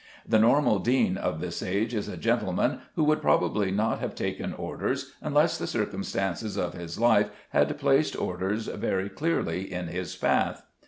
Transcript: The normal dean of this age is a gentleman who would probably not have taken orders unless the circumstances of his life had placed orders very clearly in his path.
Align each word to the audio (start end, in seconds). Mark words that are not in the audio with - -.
The 0.27 0.39
normal 0.39 0.79
dean 0.79 1.15
of 1.15 1.39
this 1.41 1.61
age 1.61 1.93
is 1.93 2.07
a 2.07 2.17
gentleman 2.17 2.79
who 2.95 3.03
would 3.03 3.21
probably 3.21 3.69
not 3.69 3.99
have 3.99 4.15
taken 4.15 4.51
orders 4.51 5.13
unless 5.21 5.59
the 5.59 5.67
circumstances 5.67 6.57
of 6.57 6.73
his 6.73 6.97
life 6.99 7.29
had 7.49 7.77
placed 7.79 8.15
orders 8.19 8.65
very 8.65 9.09
clearly 9.09 9.71
in 9.71 9.89
his 9.89 10.15
path. 10.15 10.63